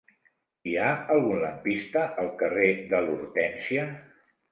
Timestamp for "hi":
0.69-0.71